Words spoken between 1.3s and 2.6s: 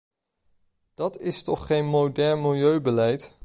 toch geen modern